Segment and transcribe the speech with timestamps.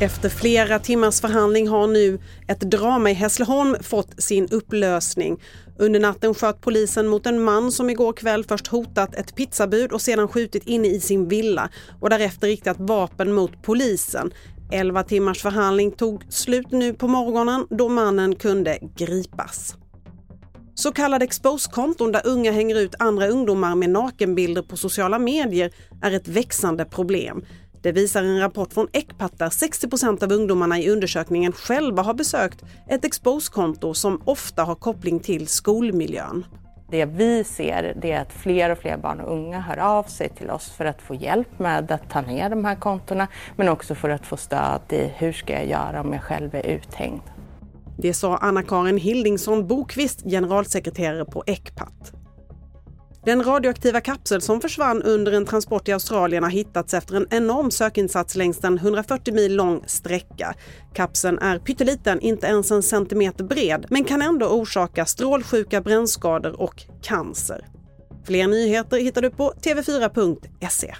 [0.00, 5.40] Efter flera timmars förhandling har nu ett drama i Hässleholm fått sin upplösning.
[5.78, 10.00] Under natten sköt polisen mot en man som igår kväll först hotat ett pizzabud och
[10.00, 11.68] sedan skjutit inne i sin villa
[12.00, 14.30] och därefter riktat vapen mot polisen.
[14.72, 19.76] 11 timmars förhandling tog slut nu på morgonen då mannen kunde gripas.
[20.76, 25.70] Så kallade expose-konton där unga hänger ut andra ungdomar med nakenbilder på sociala medier
[26.02, 27.44] är ett växande problem.
[27.82, 32.64] Det visar en rapport från Ecpat där 60% av ungdomarna i undersökningen själva har besökt
[32.88, 36.46] ett expose-konto som ofta har koppling till skolmiljön.
[36.90, 40.28] Det vi ser det är att fler och fler barn och unga hör av sig
[40.28, 43.94] till oss för att få hjälp med att ta ner de här kontona men också
[43.94, 47.33] för att få stöd i hur ska jag göra om jag själv är uthängd.
[47.98, 52.12] Det sa Anna-Karin Hildingsson Bokvist, generalsekreterare på Ecpat.
[53.24, 57.70] Den radioaktiva kapsel som försvann under en transport i Australien har hittats efter en enorm
[57.70, 60.54] sökinsats längs en 140 mil lång sträcka.
[60.94, 66.82] Kapseln är pytteliten, inte ens en centimeter bred, men kan ändå orsaka strålsjuka, brännskador och
[67.02, 67.66] cancer.
[68.26, 70.94] Fler nyheter hittar du på tv4.se.